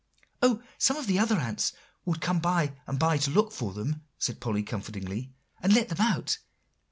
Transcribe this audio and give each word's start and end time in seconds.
"Oh! 0.41 0.63
some 0.79 0.97
of 0.97 1.05
the 1.05 1.19
other 1.19 1.35
ants 1.37 1.73
would 2.05 2.21
come 2.21 2.39
by 2.39 2.73
and 2.87 2.97
by, 2.97 3.19
to 3.19 3.29
look 3.29 3.51
for 3.51 3.71
them," 3.71 4.01
said 4.17 4.39
Polly 4.39 4.63
comfortingly, 4.63 5.31
"and 5.61 5.73
let 5.75 5.89
them 5.89 6.01
out. 6.01 6.39